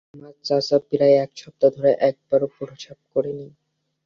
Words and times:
আমার 0.13 0.33
চাচা 0.43 0.77
প্রায় 0.87 1.15
এক 1.23 1.31
সপ্তাহ 1.35 1.69
ধরে 1.75 1.91
একবারও 2.09 2.47
প্রস্রাব 2.55 2.99
করে 3.13 3.31
না। 3.33 3.47